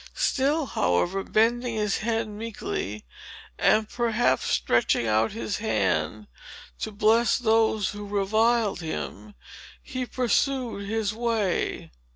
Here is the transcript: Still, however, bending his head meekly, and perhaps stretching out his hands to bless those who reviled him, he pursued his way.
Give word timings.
Still, 0.17 0.65
however, 0.65 1.21
bending 1.23 1.75
his 1.75 1.99
head 1.99 2.27
meekly, 2.27 3.05
and 3.59 3.87
perhaps 3.87 4.45
stretching 4.47 5.05
out 5.05 5.31
his 5.33 5.57
hands 5.57 6.25
to 6.79 6.91
bless 6.91 7.37
those 7.37 7.91
who 7.91 8.07
reviled 8.07 8.79
him, 8.81 9.35
he 9.79 10.07
pursued 10.07 10.89
his 10.89 11.13
way. 11.13 11.91